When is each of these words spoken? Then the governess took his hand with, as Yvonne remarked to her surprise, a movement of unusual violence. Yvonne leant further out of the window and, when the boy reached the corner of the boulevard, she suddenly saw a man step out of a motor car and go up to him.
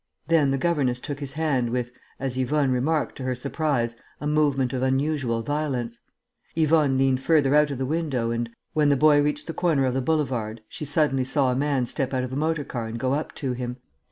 Then 0.29 0.49
the 0.49 0.57
governess 0.57 0.99
took 0.99 1.19
his 1.19 1.33
hand 1.33 1.69
with, 1.69 1.91
as 2.19 2.35
Yvonne 2.35 2.71
remarked 2.71 3.15
to 3.17 3.23
her 3.23 3.35
surprise, 3.35 3.95
a 4.19 4.25
movement 4.25 4.73
of 4.73 4.81
unusual 4.81 5.43
violence. 5.43 5.99
Yvonne 6.55 6.97
leant 6.97 7.19
further 7.19 7.53
out 7.53 7.69
of 7.69 7.77
the 7.77 7.85
window 7.85 8.31
and, 8.31 8.49
when 8.73 8.89
the 8.89 8.97
boy 8.97 9.21
reached 9.21 9.45
the 9.45 9.53
corner 9.53 9.85
of 9.85 9.93
the 9.93 10.01
boulevard, 10.01 10.61
she 10.67 10.85
suddenly 10.85 11.23
saw 11.23 11.51
a 11.51 11.55
man 11.55 11.85
step 11.85 12.15
out 12.15 12.23
of 12.23 12.33
a 12.33 12.35
motor 12.35 12.63
car 12.63 12.87
and 12.87 12.99
go 12.99 13.13
up 13.13 13.35
to 13.35 13.53
him. 13.53 13.77